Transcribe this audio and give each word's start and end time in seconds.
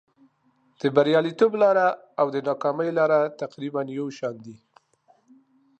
د 0.79 0.81
بریالیتوب 0.95 1.51
لاره 1.63 1.87
او 2.19 2.27
د 2.35 2.37
ناکامۍ 2.49 2.89
لاره 2.99 3.19
تقریبا 3.41 3.81
یو 3.97 4.07
شان 4.17 4.35
دي. 4.45 4.55